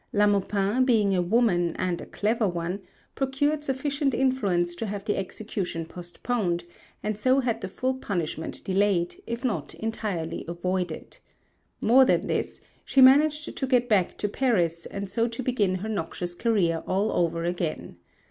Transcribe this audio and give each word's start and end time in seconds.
La 0.11 0.25
Maupin, 0.25 0.83
being 0.83 1.13
a 1.13 1.21
woman 1.21 1.75
and 1.75 2.01
a 2.01 2.07
clever 2.07 2.47
one, 2.47 2.81
procured 3.13 3.63
sufficient 3.63 4.15
influence 4.15 4.73
to 4.73 4.87
have 4.87 5.05
the 5.05 5.15
execution 5.15 5.85
postponed, 5.85 6.63
and 7.03 7.15
so 7.19 7.39
had 7.39 7.61
the 7.61 7.67
full 7.67 7.93
punishment 7.93 8.63
delayed, 8.63 9.21
if 9.27 9.45
not 9.45 9.75
entirely 9.75 10.43
avoided. 10.47 11.19
More 11.81 12.03
than 12.03 12.25
this, 12.25 12.61
she 12.83 12.99
managed 12.99 13.55
to 13.55 13.67
get 13.67 13.87
back 13.87 14.17
to 14.17 14.27
Paris 14.27 14.87
and 14.87 15.07
so 15.07 15.27
to 15.27 15.43
begin 15.43 15.75
her 15.75 15.87
noxious 15.87 16.33
career 16.33 16.81
all 16.87 17.11
over 17.11 17.43
again. 17.43 17.97